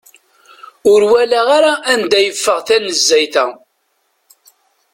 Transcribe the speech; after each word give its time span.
Ur 0.91 1.01
walaɣ 1.11 1.47
ara 1.57 1.73
anda 1.91 2.19
yeffeɣ 2.21 2.57
tanezzayt-a. 2.67 3.45